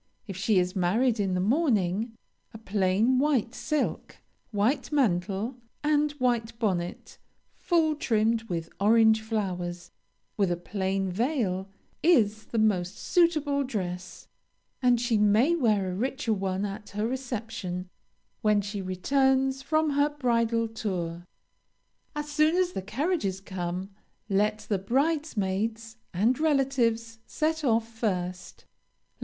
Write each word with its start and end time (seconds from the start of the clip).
If 0.25 0.35
she 0.35 0.57
is 0.57 0.75
married 0.75 1.19
in 1.19 1.35
the 1.35 1.39
morning, 1.39 2.13
a 2.55 2.57
plain 2.57 3.19
white 3.19 3.53
silk, 3.53 4.17
white 4.49 4.91
mantle, 4.91 5.57
and 5.83 6.11
white 6.13 6.57
bonnet, 6.57 7.19
full 7.53 7.93
trimmed 7.93 8.41
with 8.49 8.71
orange 8.79 9.21
flowers, 9.21 9.91
with 10.37 10.51
a 10.51 10.57
plain 10.57 11.11
veil, 11.11 11.69
is 12.01 12.45
the 12.45 12.57
most 12.57 12.97
suitable 12.97 13.63
dress, 13.63 14.27
and 14.81 14.99
she 14.99 15.19
may 15.19 15.55
wear 15.55 15.91
a 15.91 15.95
richer 15.95 16.33
one 16.33 16.65
at 16.65 16.89
her 16.97 17.05
reception, 17.07 17.87
when 18.41 18.59
she 18.59 18.81
returns 18.81 19.61
from 19.61 19.91
her 19.91 20.09
bridal 20.09 20.67
tour. 20.67 21.25
As 22.15 22.27
soon 22.27 22.55
as 22.55 22.71
the 22.71 22.81
carriages 22.81 23.39
come, 23.39 23.91
let 24.27 24.65
the 24.67 24.79
bridesmaids, 24.79 25.97
and 26.11 26.39
relatives 26.39 27.19
set 27.27 27.63
off 27.63 27.87
first. 27.87 28.65